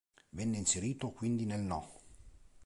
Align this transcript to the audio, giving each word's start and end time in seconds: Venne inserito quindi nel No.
Venne 0.31 0.57
inserito 0.57 1.11
quindi 1.11 1.45
nel 1.45 1.61
No. 1.61 1.87